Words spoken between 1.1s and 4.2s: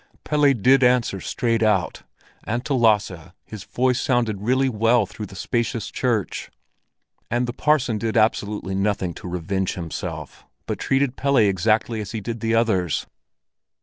straight out, and to Lasse his voice